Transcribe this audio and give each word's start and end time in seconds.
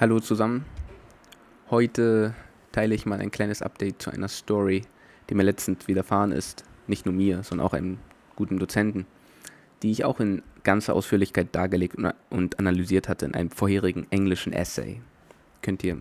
Hallo 0.00 0.20
zusammen. 0.20 0.64
Heute 1.70 2.32
teile 2.70 2.94
ich 2.94 3.04
mal 3.04 3.18
ein 3.18 3.32
kleines 3.32 3.62
Update 3.62 4.00
zu 4.00 4.12
einer 4.12 4.28
Story, 4.28 4.82
die 5.28 5.34
mir 5.34 5.42
letztens 5.42 5.88
widerfahren 5.88 6.30
ist. 6.30 6.62
Nicht 6.86 7.04
nur 7.04 7.16
mir, 7.16 7.42
sondern 7.42 7.66
auch 7.66 7.72
einem 7.72 7.98
guten 8.36 8.60
Dozenten, 8.60 9.06
die 9.82 9.90
ich 9.90 10.04
auch 10.04 10.20
in 10.20 10.42
ganzer 10.62 10.94
Ausführlichkeit 10.94 11.48
dargelegt 11.50 11.96
und 12.30 12.60
analysiert 12.60 13.08
hatte 13.08 13.26
in 13.26 13.34
einem 13.34 13.50
vorherigen 13.50 14.06
englischen 14.10 14.52
Essay. 14.52 15.00
Könnt 15.62 15.82
ihr 15.82 15.98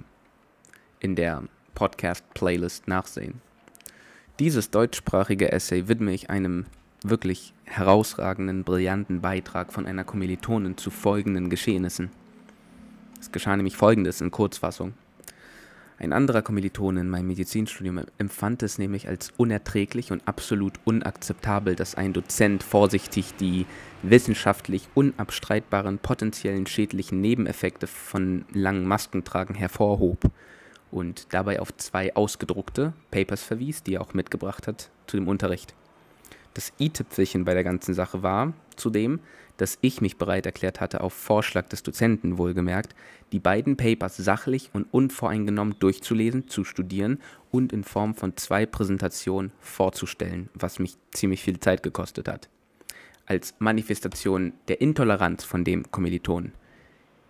in 1.00 1.16
der 1.16 1.46
Podcast-Playlist 1.74 2.88
nachsehen. 2.88 3.42
Dieses 4.38 4.70
deutschsprachige 4.70 5.52
Essay 5.52 5.88
widme 5.88 6.14
ich 6.14 6.30
einem 6.30 6.68
wirklich 7.02 7.52
herausragenden, 7.64 8.64
brillanten 8.64 9.22
Beitrag 9.22 9.74
von 9.74 9.88
einer 9.88 10.04
Kommilitonin 10.04 10.78
zu 10.78 10.92
folgenden 10.92 11.50
Geschehnissen. 11.50 12.12
Es 13.20 13.32
geschah 13.32 13.56
nämlich 13.56 13.78
folgendes 13.78 14.22
in 14.22 14.32
Kurzfassung. 14.32 14.94
Ein 16.00 16.14
anderer 16.14 16.44
Kommilitone 16.44 17.02
in 17.02 17.10
meinem 17.10 17.28
Medizinstudium 17.28 18.02
empfand 18.20 18.62
es 18.62 18.78
nämlich 18.78 19.08
als 19.08 19.32
unerträglich 19.36 20.12
und 20.12 20.28
absolut 20.28 20.74
unakzeptabel, 20.86 21.76
dass 21.76 21.96
ein 21.96 22.14
Dozent 22.14 22.62
vorsichtig 22.62 23.34
die 23.40 23.66
wissenschaftlich 24.04 24.88
unabstreitbaren 24.94 25.98
potenziellen 25.98 26.68
schädlichen 26.68 27.20
Nebeneffekte 27.20 27.88
von 27.88 28.46
langen 28.54 28.86
Maskentragen 28.86 29.56
hervorhob 29.56 30.20
und 30.92 31.34
dabei 31.34 31.60
auf 31.60 31.76
zwei 31.78 32.16
ausgedruckte 32.16 32.94
Papers 33.10 33.42
verwies, 33.42 33.82
die 33.82 33.96
er 33.96 34.02
auch 34.02 34.14
mitgebracht 34.14 34.68
hat 34.68 34.92
zu 35.08 35.18
dem 35.18 35.28
Unterricht. 35.28 35.74
Das 36.54 36.74
i-Tüpfelchen 36.80 37.44
bei 37.44 37.56
der 37.56 37.64
ganzen 37.64 37.96
Sache 37.96 38.22
war 38.22 38.54
zudem, 38.76 39.20
dass 39.58 39.78
ich 39.82 40.02
mich 40.02 40.18
bereit 40.18 40.46
erklärt 40.46 40.80
hatte, 40.80 41.02
auf 41.02 41.14
Vorschlag 41.14 41.68
des 41.68 41.84
Dozenten 41.84 42.38
wohlgemerkt, 42.38 42.96
die 43.32 43.40
beiden 43.40 43.76
Papers 43.76 44.18
sachlich 44.18 44.70
und 44.74 44.88
unvoreingenommen 44.92 45.76
durchzulesen, 45.80 46.48
zu 46.48 46.64
studieren 46.64 47.20
und 47.52 47.74
in 47.74 47.84
Form 47.84 48.16
von 48.16 48.38
zwei 48.38 48.66
Präsentationen 48.66 49.52
vorzustellen, 49.60 50.50
was 50.54 50.80
mich 50.80 50.98
ziemlich 51.12 51.42
viel 51.42 51.60
Zeit 51.60 51.84
gekostet 51.84 52.28
hat. 52.28 52.50
Als 53.26 53.56
Manifestation 53.60 54.54
der 54.70 54.80
Intoleranz 54.80 55.44
von 55.44 55.64
dem 55.64 55.92
Kommilitonen 55.92 56.54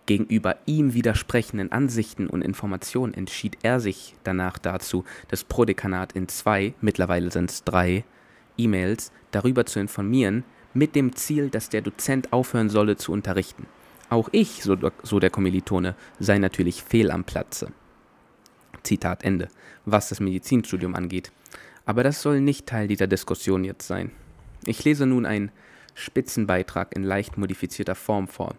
gegenüber 0.08 0.56
ihm 0.64 0.94
widersprechenden 0.94 1.70
Ansichten 1.70 2.28
und 2.28 2.42
Informationen 2.42 3.12
entschied 3.12 3.58
er 3.62 3.78
sich 3.78 4.14
danach 4.24 4.58
dazu, 4.58 5.04
das 5.28 5.44
Prodekanat 5.44 6.12
in 6.12 6.28
zwei, 6.28 6.72
mittlerweile 6.80 7.30
sind 7.30 7.50
es 7.50 7.62
drei, 7.62 8.04
E-Mails 8.56 9.12
darüber 9.32 9.66
zu 9.66 9.80
informieren, 9.80 10.44
mit 10.74 10.94
dem 10.94 11.14
Ziel, 11.16 11.50
dass 11.50 11.68
der 11.68 11.82
Dozent 11.82 12.32
aufhören 12.32 12.70
solle 12.70 12.96
zu 12.96 13.12
unterrichten. 13.12 13.66
Auch 14.10 14.28
ich, 14.32 14.62
so, 14.62 14.76
so 15.02 15.20
der 15.20 15.30
Kommilitone, 15.30 15.94
sei 16.18 16.38
natürlich 16.38 16.82
fehl 16.82 17.10
am 17.10 17.24
Platze. 17.24 17.72
Zitat 18.82 19.24
Ende, 19.24 19.48
was 19.84 20.08
das 20.08 20.20
Medizinstudium 20.20 20.94
angeht. 20.94 21.30
Aber 21.84 22.02
das 22.02 22.22
soll 22.22 22.40
nicht 22.40 22.66
Teil 22.66 22.88
dieser 22.88 23.06
Diskussion 23.06 23.64
jetzt 23.64 23.86
sein. 23.86 24.10
Ich 24.64 24.84
lese 24.84 25.06
nun 25.06 25.26
einen 25.26 25.50
Spitzenbeitrag 25.94 26.94
in 26.94 27.02
leicht 27.02 27.38
modifizierter 27.38 27.94
Form 27.94 28.28
vor, 28.28 28.54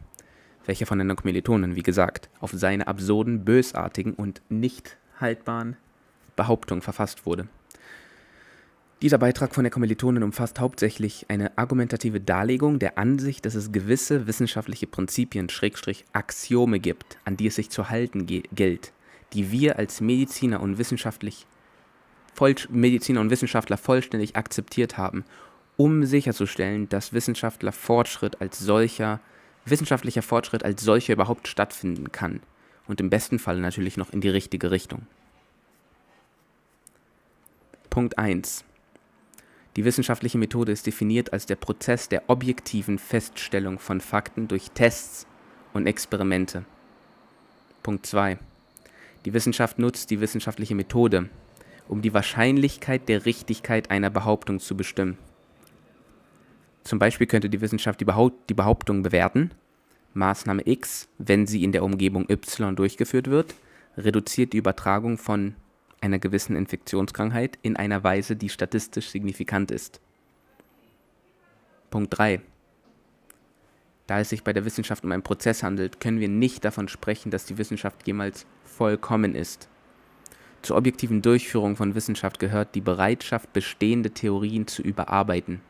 welcher 0.65 0.85
von 0.85 0.99
einer 0.99 1.15
Kommilitonin, 1.15 1.75
wie 1.75 1.83
gesagt, 1.83 2.29
auf 2.39 2.51
seine 2.53 2.87
absurden, 2.87 3.45
bösartigen 3.45 4.13
und 4.13 4.41
nicht 4.49 4.97
haltbaren 5.19 5.77
Behauptungen 6.35 6.81
verfasst 6.81 7.25
wurde. 7.25 7.47
Dieser 9.01 9.17
Beitrag 9.17 9.55
von 9.55 9.63
der 9.63 9.71
Kommilitonin 9.71 10.23
umfasst 10.23 10.59
hauptsächlich 10.59 11.25
eine 11.29 11.57
argumentative 11.57 12.19
Darlegung 12.19 12.79
der 12.79 12.97
Ansicht, 12.97 13.45
dass 13.45 13.55
es 13.55 13.71
gewisse 13.71 14.27
wissenschaftliche 14.27 14.87
Prinzipien, 14.87 15.47
Schrägstrich 15.47 16.03
Axiome 16.11 16.81
gibt, 16.81 17.17
an 17.23 17.37
die 17.37 17.47
es 17.47 17.55
sich 17.55 17.69
zu 17.69 17.89
halten 17.89 18.25
gilt, 18.25 18.91
die 19.31 19.51
wir 19.53 19.79
als 19.79 20.01
Mediziner 20.01 20.59
und, 20.59 20.77
wissenschaftlich, 20.77 21.45
Mediziner 22.69 23.21
und 23.21 23.29
Wissenschaftler 23.29 23.77
vollständig 23.77 24.35
akzeptiert 24.35 24.97
haben, 24.97 25.23
um 25.77 26.05
sicherzustellen, 26.05 26.89
dass 26.89 27.13
Wissenschaftler 27.13 27.71
Fortschritt 27.71 28.41
als 28.41 28.59
solcher, 28.59 29.21
wissenschaftlicher 29.63 30.23
Fortschritt 30.23 30.65
als 30.65 30.83
solcher 30.83 31.13
überhaupt 31.13 31.47
stattfinden 31.47 32.11
kann 32.11 32.41
und 32.85 32.99
im 32.99 33.09
besten 33.09 33.39
Fall 33.39 33.59
natürlich 33.61 33.95
noch 33.95 34.11
in 34.11 34.19
die 34.19 34.27
richtige 34.27 34.71
Richtung. 34.71 35.07
Punkt 37.89 38.17
1. 38.17 38.65
Die 39.79 39.85
wissenschaftliche 39.85 40.37
Methode 40.37 40.73
ist 40.73 40.87
definiert 40.87 41.31
als 41.31 41.45
der 41.45 41.55
Prozess 41.55 42.09
der 42.09 42.23
objektiven 42.29 42.99
Feststellung 42.99 43.79
von 43.79 44.01
Fakten 44.01 44.49
durch 44.49 44.71
Tests 44.71 45.25
und 45.71 45.87
Experimente. 45.87 46.65
Punkt 47.81 48.05
2. 48.05 48.39
Die 49.23 49.31
Wissenschaft 49.31 49.79
nutzt 49.79 50.09
die 50.11 50.19
wissenschaftliche 50.19 50.75
Methode, 50.75 51.29
um 51.87 52.01
die 52.01 52.13
Wahrscheinlichkeit 52.13 53.07
der 53.07 53.25
Richtigkeit 53.25 53.89
einer 53.89 54.09
Behauptung 54.09 54.59
zu 54.59 54.75
bestimmen. 54.75 55.17
Zum 56.83 56.99
Beispiel 56.99 57.27
könnte 57.27 57.49
die 57.49 57.61
Wissenschaft 57.61 58.01
die, 58.01 58.05
Behaupt 58.05 58.49
die 58.49 58.55
Behauptung 58.55 59.01
bewerten, 59.01 59.51
Maßnahme 60.13 60.63
X, 60.65 61.07
wenn 61.19 61.47
sie 61.47 61.63
in 61.63 61.71
der 61.71 61.85
Umgebung 61.85 62.29
Y 62.29 62.75
durchgeführt 62.75 63.29
wird, 63.29 63.55
reduziert 63.95 64.51
die 64.51 64.57
Übertragung 64.57 65.17
von 65.17 65.55
einer 66.01 66.19
gewissen 66.19 66.55
Infektionskrankheit 66.55 67.57
in 67.61 67.75
einer 67.75 68.03
Weise, 68.03 68.35
die 68.35 68.49
statistisch 68.49 69.09
signifikant 69.09 69.71
ist. 69.71 69.99
Punkt 71.89 72.17
3. 72.17 72.41
Da 74.07 74.19
es 74.19 74.29
sich 74.29 74.43
bei 74.43 74.53
der 74.53 74.65
Wissenschaft 74.65 75.03
um 75.03 75.11
einen 75.11 75.23
Prozess 75.23 75.61
handelt, 75.61 75.99
können 75.99 76.19
wir 76.19 76.29
nicht 76.29 76.65
davon 76.65 76.87
sprechen, 76.87 77.31
dass 77.31 77.45
die 77.45 77.57
Wissenschaft 77.57 78.07
jemals 78.07 78.45
vollkommen 78.63 79.35
ist. 79.35 79.69
Zur 80.61 80.77
objektiven 80.77 81.21
Durchführung 81.21 81.75
von 81.75 81.95
Wissenschaft 81.95 82.39
gehört 82.39 82.75
die 82.75 82.81
Bereitschaft, 82.81 83.53
bestehende 83.53 84.11
Theorien 84.11 84.67
zu 84.67 84.81
überarbeiten. 84.81 85.61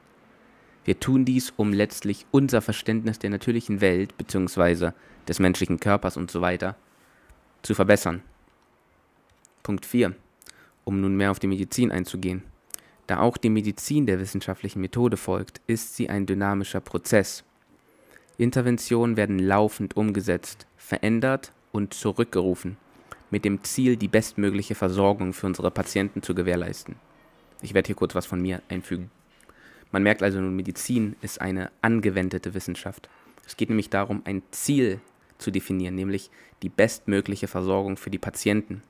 Wir 0.85 0.99
tun 0.99 1.25
dies, 1.25 1.53
um 1.55 1.73
letztlich 1.73 2.25
unser 2.31 2.61
Verständnis 2.61 3.19
der 3.19 3.29
natürlichen 3.29 3.81
Welt 3.81 4.17
bzw. 4.17 4.91
des 5.27 5.39
menschlichen 5.39 5.79
Körpers 5.79 6.17
usw. 6.17 6.57
So 6.59 6.73
zu 7.61 7.75
verbessern. 7.75 8.23
Punkt 9.63 9.85
4. 9.85 10.15
Um 10.83 11.01
nun 11.01 11.15
mehr 11.15 11.31
auf 11.31 11.39
die 11.39 11.47
Medizin 11.47 11.91
einzugehen. 11.91 12.43
Da 13.07 13.19
auch 13.19 13.37
die 13.37 13.49
Medizin 13.49 14.05
der 14.05 14.19
wissenschaftlichen 14.19 14.81
Methode 14.81 15.17
folgt, 15.17 15.61
ist 15.67 15.95
sie 15.95 16.09
ein 16.09 16.25
dynamischer 16.25 16.79
Prozess. 16.79 17.43
Interventionen 18.37 19.17
werden 19.17 19.39
laufend 19.39 19.97
umgesetzt, 19.97 20.67
verändert 20.77 21.51
und 21.71 21.93
zurückgerufen, 21.93 22.77
mit 23.31 23.45
dem 23.45 23.63
Ziel, 23.63 23.97
die 23.97 24.07
bestmögliche 24.07 24.75
Versorgung 24.75 25.33
für 25.33 25.47
unsere 25.47 25.71
Patienten 25.71 26.21
zu 26.21 26.33
gewährleisten. 26.35 26.95
Ich 27.61 27.73
werde 27.73 27.87
hier 27.87 27.95
kurz 27.95 28.15
was 28.15 28.25
von 28.25 28.41
mir 28.41 28.61
einfügen. 28.69 29.11
Man 29.91 30.03
merkt 30.03 30.23
also 30.23 30.39
nun, 30.39 30.55
Medizin 30.55 31.15
ist 31.21 31.41
eine 31.41 31.71
angewendete 31.81 32.53
Wissenschaft. 32.53 33.09
Es 33.45 33.57
geht 33.57 33.69
nämlich 33.69 33.89
darum, 33.89 34.21
ein 34.25 34.43
Ziel 34.51 35.01
zu 35.39 35.51
definieren, 35.51 35.95
nämlich 35.95 36.29
die 36.61 36.69
bestmögliche 36.69 37.47
Versorgung 37.47 37.97
für 37.97 38.09
die 38.09 38.19
Patienten. 38.19 38.83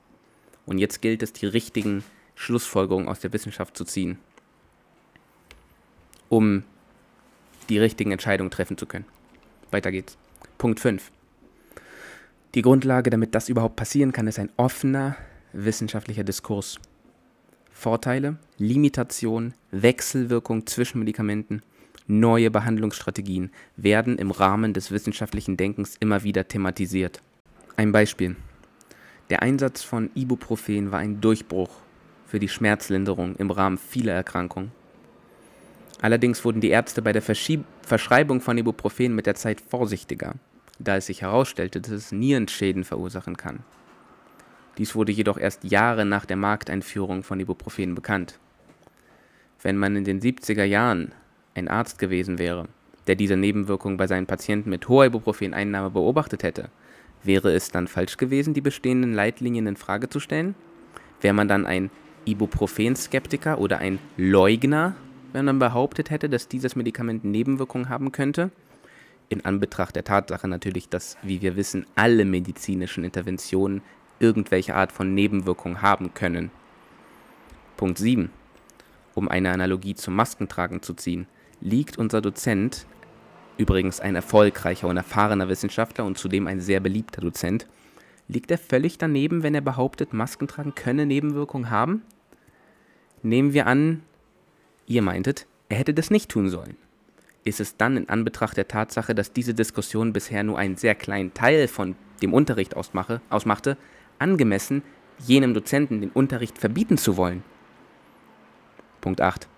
Und 0.70 0.78
jetzt 0.78 1.02
gilt 1.02 1.24
es, 1.24 1.34
die 1.34 1.48
richtigen 1.48 2.04
Schlussfolgerungen 2.36 3.10
aus 3.10 3.20
der 3.20 3.34
Wissenschaft 3.34 3.76
zu 3.76 3.86
ziehen, 3.86 4.20
um 6.30 6.64
die 7.70 7.80
richtigen 7.80 8.12
Entscheidungen 8.12 8.52
treffen 8.52 8.78
zu 8.78 8.86
können. 8.86 9.06
Weiter 9.72 9.92
geht's. 9.92 10.16
Punkt 10.60 10.80
5. 10.80 11.12
Die 12.54 12.62
Grundlage, 12.62 13.10
damit 13.10 13.34
das 13.34 13.50
überhaupt 13.50 13.78
passieren 13.78 14.12
kann, 14.12 14.28
ist 14.28 14.38
ein 14.38 14.52
offener 14.58 15.18
wissenschaftlicher 15.54 16.24
Diskurs. 16.24 16.78
Vorteile, 17.72 18.38
Limitation, 18.60 19.56
Wechselwirkung 19.72 20.68
zwischen 20.68 21.00
Medikamenten, 21.00 21.64
neue 22.06 22.52
Behandlungsstrategien 22.52 23.50
werden 23.76 24.20
im 24.20 24.30
Rahmen 24.30 24.76
des 24.76 24.92
wissenschaftlichen 24.92 25.58
Denkens 25.58 25.98
immer 26.00 26.22
wieder 26.24 26.48
thematisiert. 26.48 27.24
Ein 27.76 27.92
Beispiel. 27.92 28.36
Der 29.30 29.44
Einsatz 29.44 29.84
von 29.84 30.10
Ibuprofen 30.16 30.92
war 30.92 31.00
ein 31.00 31.22
Durchbruch 31.22 31.70
für 32.26 32.40
die 32.40 32.50
Schmerzlinderung 32.50 33.36
im 33.36 33.52
Rahmen 33.52 33.78
vieler 33.78 34.14
Erkrankungen. 34.14 34.72
Allerdings 36.02 36.44
wurden 36.44 36.62
die 36.62 36.70
Ärzte 36.70 37.04
bei 37.04 37.14
der 37.14 37.22
Verschieb 37.22 37.64
Verschreibung 37.84 38.42
von 38.42 38.58
Ibuprofen 38.58 39.14
mit 39.14 39.28
der 39.28 39.36
Zeit 39.36 39.62
vorsichtiger, 39.62 40.34
da 40.80 40.96
es 40.96 41.06
sich 41.06 41.22
herausstellte, 41.22 41.80
dass 41.80 41.92
es 41.92 42.12
Nierenschäden 42.12 42.84
verursachen 42.84 43.38
kann. 43.38 43.60
Dies 44.80 44.96
wurde 44.96 45.12
jedoch 45.12 45.38
erst 45.38 45.64
Jahre 45.64 46.06
nach 46.06 46.26
der 46.26 46.38
Markteinführung 46.38 47.22
von 47.22 47.40
Ibuprofen 47.40 47.94
bekannt. 47.94 48.40
Wenn 49.62 49.78
man 49.78 49.96
in 49.96 50.06
den 50.06 50.22
70er 50.22 50.64
Jahren 50.64 51.12
ein 51.54 51.68
Arzt 51.68 52.00
gewesen 52.00 52.40
wäre, 52.40 52.68
der 53.06 53.16
diese 53.16 53.38
Nebenwirkung 53.38 53.98
bei 53.98 54.08
seinen 54.08 54.26
Patienten 54.26 54.70
mit 54.70 54.88
hoher 54.88 55.06
Ibuprofeneinnahme 55.06 55.92
beobachtet 55.92 56.44
hätte, 56.44 56.70
Wäre 57.24 57.52
es 57.54 57.70
dann 57.70 57.88
falsch 57.88 58.18
gewesen, 58.18 58.54
die 58.54 58.62
bestehenden 58.62 59.14
Leitlinien 59.14 59.68
in 59.68 59.76
Frage 59.76 60.10
zu 60.10 60.20
stellen? 60.20 60.56
Wäre 61.22 61.34
man 61.34 61.48
dann 61.48 61.66
ein 61.66 61.90
Ibuprofen-Skeptiker 62.26 63.60
oder 63.60 63.80
ein 63.80 64.00
Leugner, 64.16 64.96
wenn 65.34 65.46
man 65.46 65.60
behauptet 65.60 66.10
hätte, 66.10 66.30
dass 66.30 66.48
dieses 66.48 66.76
Medikament 66.76 67.26
Nebenwirkungen 67.26 67.90
haben 67.90 68.12
könnte? 68.12 68.52
In 69.28 69.46
Anbetracht 69.46 69.96
der 69.96 70.04
Tatsache 70.04 70.48
natürlich, 70.48 70.90
dass, 70.90 71.18
wie 71.22 71.42
wir 71.42 71.56
wissen, 71.56 71.86
alle 71.96 72.26
medizinischen 72.26 73.04
Interventionen 73.04 73.82
irgendwelche 74.20 74.76
Art 74.76 74.92
von 74.92 75.14
Nebenwirkung 75.14 75.82
haben 75.82 76.14
können. 76.14 76.52
Punkt 77.78 77.98
7. 77.98 78.30
Um 79.14 79.28
eine 79.28 79.52
Analogie 79.52 79.96
zum 79.96 80.16
Maskentragen 80.16 80.82
zu 80.82 80.94
ziehen, 80.94 81.28
liegt 81.62 81.98
unser 81.98 82.22
Dozent, 82.22 82.86
übrigens 83.60 84.00
ein 84.00 84.16
erfolgreicher 84.16 84.88
und 84.88 84.98
erfahrener 84.98 85.50
Wissenschaftler 85.50 86.06
und 86.06 86.18
zudem 86.18 86.48
ein 86.48 86.62
sehr 86.62 86.80
beliebter 86.80 87.22
Dozent, 87.22 87.68
liegt 88.30 88.50
er 88.52 88.58
völlig 88.58 88.98
daneben, 88.98 89.44
wenn 89.44 89.54
er 89.54 89.62
behauptet, 89.62 90.14
Maskentragen 90.14 90.76
könne 90.76 91.06
Nebenwirkungen 91.06 91.70
haben? 91.70 92.04
Nehmen 93.22 93.54
wir 93.54 93.68
an, 93.68 94.02
ihr 94.88 95.02
meintet, 95.02 95.46
er 95.68 95.78
hätte 95.78 95.94
das 95.94 96.10
nicht 96.10 96.30
tun 96.30 96.50
sollen. 96.50 96.78
Ist 97.44 97.60
es 97.60 97.76
dann 97.76 97.98
in 97.98 98.08
Anbetracht 98.08 98.56
der 98.56 98.70
Tatsache, 98.70 99.14
dass 99.14 99.34
diese 99.34 99.54
Diskussion 99.54 100.14
bisher 100.14 100.44
nur 100.44 100.58
einen 100.58 100.78
sehr 100.78 100.96
kleinen 100.96 101.34
Teil 101.34 101.68
von 101.68 101.96
dem 102.22 102.34
Unterricht 102.34 102.78
ausmache, 102.78 103.22
ausmachte, 103.30 103.78
angemessen, 104.20 104.84
jenem 105.20 105.54
Dozenten 105.54 106.00
den 106.00 106.12
Unterricht 106.12 106.58
verbieten 106.58 106.98
zu 106.98 107.18
wollen? 107.18 107.44
Punkt 109.02 109.20
8. 109.20 109.50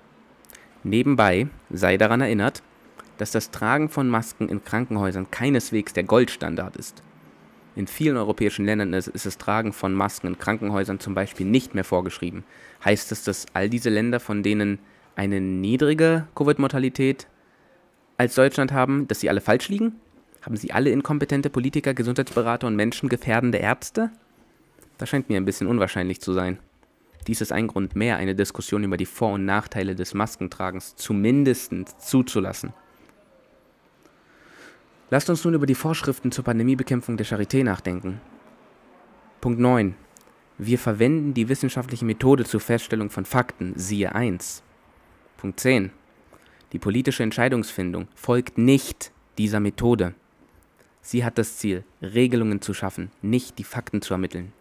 Nebenbei 0.83 1.47
sei 1.69 1.97
daran 1.97 2.21
erinnert, 2.21 2.63
dass 3.21 3.29
das 3.29 3.51
Tragen 3.51 3.87
von 3.87 4.09
Masken 4.09 4.49
in 4.49 4.63
Krankenhäusern 4.63 5.29
keineswegs 5.29 5.93
der 5.93 6.01
Goldstandard 6.01 6.75
ist. 6.75 7.03
In 7.75 7.85
vielen 7.85 8.17
europäischen 8.17 8.65
Ländern 8.65 8.93
ist, 8.93 9.09
ist, 9.09 9.27
das 9.27 9.37
Tragen 9.37 9.73
von 9.73 9.93
Masken 9.93 10.25
in 10.25 10.39
Krankenhäusern 10.39 10.99
zum 10.99 11.13
Beispiel 11.13 11.45
nicht 11.45 11.75
mehr 11.75 11.83
vorgeschrieben. 11.83 12.43
Heißt 12.83 13.11
es, 13.11 13.23
dass 13.23 13.45
all 13.53 13.69
diese 13.69 13.91
Länder, 13.91 14.19
von 14.19 14.41
denen 14.41 14.79
eine 15.15 15.39
niedrige 15.39 16.25
Covid-Mortalität 16.33 17.27
als 18.17 18.33
Deutschland 18.33 18.71
haben, 18.71 19.07
dass 19.07 19.19
sie 19.19 19.29
alle 19.29 19.41
falsch 19.41 19.69
liegen? 19.69 19.97
Haben 20.41 20.57
sie 20.57 20.71
alle 20.71 20.89
inkompetente 20.89 21.51
Politiker, 21.51 21.93
Gesundheitsberater 21.93 22.65
und 22.65 22.75
menschengefährdende 22.75 23.59
Ärzte? 23.59 24.09
Das 24.97 25.09
scheint 25.09 25.29
mir 25.29 25.37
ein 25.37 25.45
bisschen 25.45 25.67
unwahrscheinlich 25.67 26.21
zu 26.21 26.33
sein. 26.33 26.57
Dies 27.27 27.41
ist 27.41 27.51
ein 27.51 27.67
Grund 27.67 27.95
mehr, 27.95 28.17
eine 28.17 28.33
Diskussion 28.33 28.83
über 28.83 28.97
die 28.97 29.05
Vor- 29.05 29.33
und 29.33 29.45
Nachteile 29.45 29.93
des 29.93 30.15
Maskentragens 30.15 30.95
zumindest 30.95 31.71
zuzulassen. 31.99 32.73
Lasst 35.11 35.29
uns 35.29 35.43
nun 35.43 35.53
über 35.53 35.65
die 35.65 35.75
Vorschriften 35.75 36.31
zur 36.31 36.45
Pandemiebekämpfung 36.45 37.17
der 37.17 37.25
Charité 37.25 37.65
nachdenken. 37.65 38.21
Punkt 39.41 39.59
9. 39.59 39.93
Wir 40.57 40.79
verwenden 40.79 41.33
die 41.33 41.49
wissenschaftliche 41.49 42.05
Methode 42.05 42.45
zur 42.45 42.61
Feststellung 42.61 43.09
von 43.09 43.25
Fakten, 43.25 43.73
siehe 43.75 44.15
1. 44.15 44.63
Punkt 45.35 45.59
10. 45.59 45.91
Die 46.71 46.79
politische 46.79 47.23
Entscheidungsfindung 47.23 48.07
folgt 48.15 48.57
nicht 48.57 49.11
dieser 49.37 49.59
Methode. 49.59 50.13
Sie 51.01 51.25
hat 51.25 51.37
das 51.37 51.57
Ziel, 51.57 51.83
Regelungen 52.01 52.61
zu 52.61 52.73
schaffen, 52.73 53.11
nicht 53.21 53.59
die 53.59 53.65
Fakten 53.65 54.01
zu 54.01 54.13
ermitteln. 54.13 54.53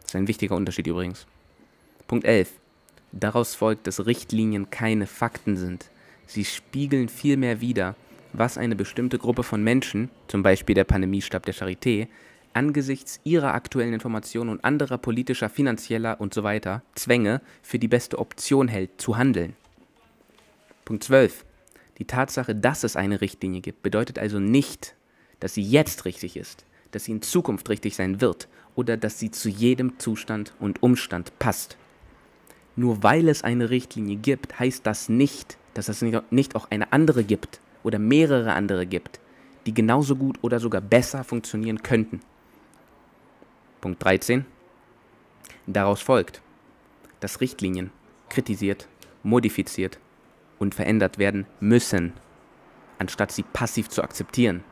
Das 0.00 0.08
ist 0.08 0.16
ein 0.16 0.28
wichtiger 0.28 0.54
Unterschied 0.54 0.86
übrigens. 0.86 1.26
Punkt 2.06 2.26
11. 2.26 2.50
Daraus 3.12 3.54
folgt, 3.54 3.86
dass 3.86 4.04
Richtlinien 4.04 4.68
keine 4.68 5.06
Fakten 5.06 5.56
sind. 5.56 5.88
Sie 6.26 6.44
spiegeln 6.44 7.08
vielmehr 7.08 7.62
wider, 7.62 7.96
was 8.32 8.58
eine 8.58 8.76
bestimmte 8.76 9.18
Gruppe 9.18 9.42
von 9.42 9.62
Menschen, 9.62 10.10
zum 10.28 10.42
Beispiel 10.42 10.74
der 10.74 10.84
Pandemiestab 10.84 11.44
der 11.44 11.54
Charité, 11.54 12.08
angesichts 12.54 13.20
ihrer 13.24 13.54
aktuellen 13.54 13.94
Informationen 13.94 14.50
und 14.50 14.64
anderer 14.64 14.98
politischer, 14.98 15.48
finanzieller 15.48 16.20
usw. 16.20 16.60
So 16.62 16.80
Zwänge 16.94 17.40
für 17.62 17.78
die 17.78 17.88
beste 17.88 18.18
Option 18.18 18.68
hält, 18.68 19.00
zu 19.00 19.16
handeln. 19.16 19.54
Punkt 20.84 21.04
12. 21.04 21.44
Die 21.98 22.06
Tatsache, 22.06 22.54
dass 22.54 22.84
es 22.84 22.96
eine 22.96 23.20
Richtlinie 23.20 23.60
gibt, 23.60 23.82
bedeutet 23.82 24.18
also 24.18 24.40
nicht, 24.40 24.94
dass 25.40 25.54
sie 25.54 25.62
jetzt 25.62 26.04
richtig 26.04 26.36
ist, 26.36 26.64
dass 26.90 27.04
sie 27.04 27.12
in 27.12 27.22
Zukunft 27.22 27.68
richtig 27.68 27.96
sein 27.96 28.20
wird 28.20 28.48
oder 28.74 28.96
dass 28.96 29.18
sie 29.18 29.30
zu 29.30 29.48
jedem 29.48 29.98
Zustand 29.98 30.54
und 30.58 30.82
Umstand 30.82 31.38
passt. 31.38 31.76
Nur 32.74 33.02
weil 33.02 33.28
es 33.28 33.44
eine 33.44 33.70
Richtlinie 33.70 34.16
gibt, 34.16 34.58
heißt 34.58 34.86
das 34.86 35.08
nicht, 35.08 35.58
dass 35.74 35.88
es 35.88 36.02
nicht 36.30 36.56
auch 36.56 36.70
eine 36.70 36.92
andere 36.92 37.24
gibt, 37.24 37.60
oder 37.82 37.98
mehrere 37.98 38.52
andere 38.52 38.86
gibt, 38.86 39.20
die 39.66 39.74
genauso 39.74 40.16
gut 40.16 40.38
oder 40.42 40.60
sogar 40.60 40.80
besser 40.80 41.24
funktionieren 41.24 41.82
könnten. 41.82 42.20
Punkt 43.80 44.02
13. 44.02 44.44
Daraus 45.66 46.00
folgt, 46.02 46.42
dass 47.20 47.40
Richtlinien 47.40 47.90
kritisiert, 48.28 48.88
modifiziert 49.22 49.98
und 50.58 50.74
verändert 50.74 51.18
werden 51.18 51.46
müssen, 51.60 52.12
anstatt 52.98 53.32
sie 53.32 53.42
passiv 53.42 53.88
zu 53.88 54.02
akzeptieren. 54.02 54.64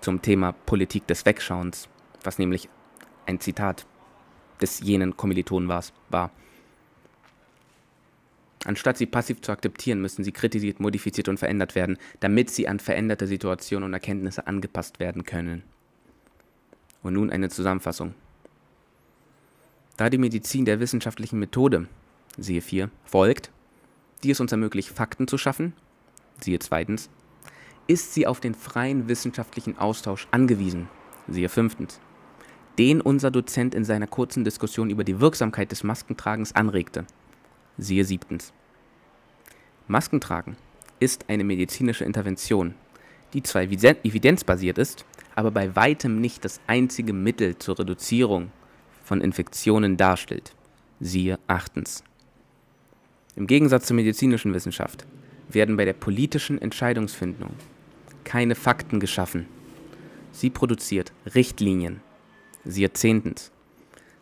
Zum 0.00 0.22
Thema 0.22 0.52
Politik 0.52 1.06
des 1.06 1.24
Wegschauens, 1.26 1.88
was 2.22 2.38
nämlich 2.38 2.68
ein 3.26 3.40
Zitat 3.40 3.86
des 4.60 4.80
jenen 4.80 5.16
Kommilitonen 5.16 5.68
war. 5.68 6.30
Anstatt 8.66 8.98
sie 8.98 9.06
passiv 9.06 9.42
zu 9.42 9.52
akzeptieren, 9.52 10.00
müssen 10.00 10.24
sie 10.24 10.32
kritisiert, 10.32 10.80
modifiziert 10.80 11.28
und 11.28 11.38
verändert 11.38 11.76
werden, 11.76 11.98
damit 12.18 12.50
sie 12.50 12.66
an 12.66 12.80
veränderte 12.80 13.28
Situationen 13.28 13.84
und 13.84 13.94
Erkenntnisse 13.94 14.48
angepasst 14.48 14.98
werden 14.98 15.22
können. 15.22 15.62
Und 17.04 17.12
nun 17.12 17.30
eine 17.30 17.48
Zusammenfassung. 17.48 18.14
Da 19.96 20.10
die 20.10 20.18
Medizin 20.18 20.64
der 20.64 20.80
wissenschaftlichen 20.80 21.38
Methode, 21.38 21.86
siehe 22.38 22.60
4, 22.60 22.90
folgt, 23.04 23.52
die 24.24 24.32
es 24.32 24.40
uns 24.40 24.50
ermöglicht, 24.50 24.88
Fakten 24.88 25.28
zu 25.28 25.38
schaffen, 25.38 25.72
siehe 26.40 26.58
zweitens, 26.58 27.08
ist 27.86 28.14
sie 28.14 28.26
auf 28.26 28.40
den 28.40 28.56
freien 28.56 29.08
wissenschaftlichen 29.08 29.78
Austausch 29.78 30.26
angewiesen, 30.32 30.88
siehe 31.28 31.48
fünftens, 31.48 32.00
den 32.80 33.00
unser 33.00 33.30
Dozent 33.30 33.76
in 33.76 33.84
seiner 33.84 34.08
kurzen 34.08 34.42
Diskussion 34.42 34.90
über 34.90 35.04
die 35.04 35.20
Wirksamkeit 35.20 35.70
des 35.70 35.84
Maskentragens 35.84 36.56
anregte, 36.56 37.06
siehe 37.78 38.04
siebtens. 38.04 38.52
Masken 39.88 40.20
tragen 40.20 40.56
ist 40.98 41.26
eine 41.28 41.44
medizinische 41.44 42.04
Intervention, 42.04 42.74
die 43.32 43.42
zwar 43.42 43.62
evidenzbasiert 43.62 44.78
ist, 44.78 45.04
aber 45.34 45.50
bei 45.50 45.76
weitem 45.76 46.20
nicht 46.20 46.44
das 46.44 46.60
einzige 46.66 47.12
Mittel 47.12 47.58
zur 47.58 47.78
Reduzierung 47.78 48.50
von 49.04 49.20
Infektionen 49.20 49.96
darstellt. 49.96 50.54
Siehe 50.98 51.38
achtens. 51.46 52.02
Im 53.36 53.46
Gegensatz 53.46 53.86
zur 53.86 53.96
medizinischen 53.96 54.54
Wissenschaft 54.54 55.06
werden 55.48 55.76
bei 55.76 55.84
der 55.84 55.92
politischen 55.92 56.60
Entscheidungsfindung 56.60 57.50
keine 58.24 58.54
Fakten 58.54 58.98
geschaffen. 58.98 59.46
Sie 60.32 60.50
produziert 60.50 61.12
Richtlinien. 61.34 62.00
Siehe 62.64 62.92
zehntens. 62.92 63.52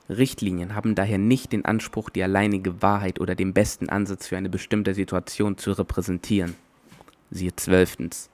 Richtlinien 0.09 0.75
haben 0.75 0.95
daher 0.95 1.19
nicht 1.19 1.53
den 1.53 1.65
Anspruch, 1.65 2.11
die 2.11 2.23
alleinige 2.23 2.83
Wahrheit 2.83 3.21
oder 3.21 3.35
den 3.35 3.55
besten 3.55 3.89
Ansatz 3.89 4.27
für 4.27 4.37
eine 4.37 4.51
bestimmte 4.51 4.95
Situation 4.95 5.57
zu 5.57 5.73
repräsentieren. 5.73 6.55
Siehe 7.31 7.57
zwölftens. 7.57 8.29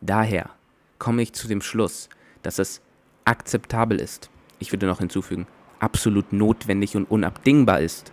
Daher 0.00 0.50
komme 0.98 1.22
ich 1.22 1.32
zu 1.32 1.48
dem 1.48 1.62
Schluss, 1.62 2.08
dass 2.42 2.58
es 2.58 2.82
akzeptabel 3.24 4.00
ist, 4.00 4.30
ich 4.58 4.72
würde 4.72 4.86
noch 4.86 4.98
hinzufügen, 4.98 5.46
absolut 5.80 6.32
notwendig 6.32 6.96
und 6.96 7.10
unabdingbar 7.10 7.80
ist, 7.80 8.12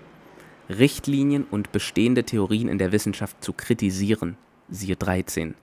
Richtlinien 0.70 1.46
und 1.50 1.72
bestehende 1.72 2.24
Theorien 2.24 2.70
in 2.70 2.78
der 2.78 2.92
Wissenschaft 2.92 3.44
zu 3.44 3.54
kritisieren. 3.54 4.38
Siehe 4.70 4.96
13. 4.96 5.54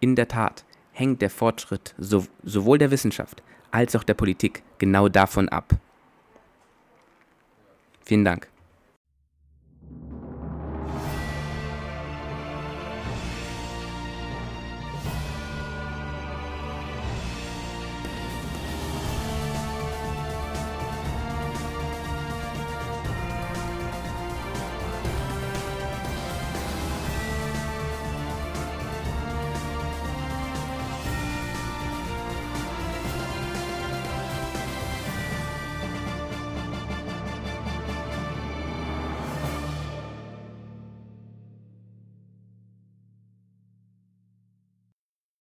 In 0.00 0.16
der 0.16 0.26
Tat 0.28 0.64
hängt 0.92 1.22
der 1.22 1.30
Fortschritt 1.30 1.94
sowohl 1.98 2.78
der 2.78 2.90
Wissenschaft 2.90 3.42
als 3.70 3.94
auch 3.94 4.02
der 4.02 4.14
Politik 4.14 4.62
genau 4.78 5.08
davon 5.08 5.48
ab. 5.48 5.78
Vielen 8.10 8.24
Dank. 8.24 8.48